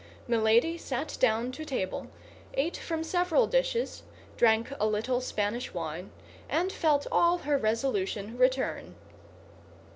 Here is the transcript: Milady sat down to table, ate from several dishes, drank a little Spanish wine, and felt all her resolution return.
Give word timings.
Milady 0.27 0.79
sat 0.79 1.15
down 1.19 1.51
to 1.51 1.63
table, 1.63 2.07
ate 2.55 2.75
from 2.75 3.03
several 3.03 3.45
dishes, 3.45 4.01
drank 4.35 4.73
a 4.79 4.87
little 4.87 5.21
Spanish 5.21 5.75
wine, 5.75 6.09
and 6.49 6.71
felt 6.71 7.05
all 7.11 7.37
her 7.37 7.55
resolution 7.55 8.35
return. 8.35 8.95